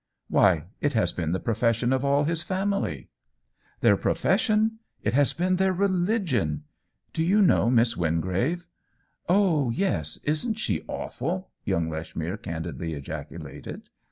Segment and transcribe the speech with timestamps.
[0.29, 3.11] "Why, it has been the profession of all his family
[3.81, 4.79] !""Their profession?
[5.03, 6.61] It has been their re ligion!
[7.13, 8.65] Do you know Miss Wingrave
[9.29, 10.17] ?""Oh yes.
[10.23, 13.89] Isn't she awful?" young Lech mere candidly ejaculated.